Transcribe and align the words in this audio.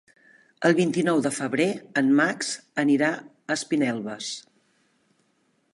El 0.69 0.75
vint-i-nou 0.77 1.19
de 1.25 1.31
febrer 1.35 1.67
en 2.01 2.09
Max 2.21 2.49
anirà 2.85 3.11
a 3.19 3.55
Espinelves. 3.59 4.33